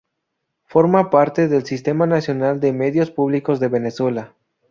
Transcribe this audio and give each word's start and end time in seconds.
Forma 0.65 1.11
parte 1.11 1.47
del 1.47 1.63
Sistema 1.63 2.07
Nacional 2.07 2.59
de 2.59 2.73
Medios 2.73 3.11
Públicos 3.11 3.59
de 3.59 3.67
Venezuela. 3.67 4.33